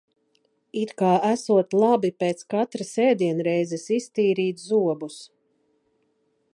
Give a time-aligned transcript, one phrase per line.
[0.83, 5.21] It kā esot labi pēc katras ēdienreizes iztīrīt zobus.